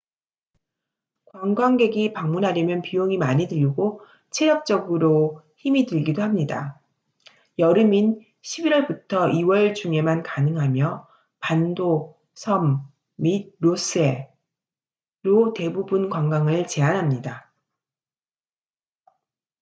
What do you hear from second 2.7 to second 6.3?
비용이 많이 들고 체력적으로 힘이 들기도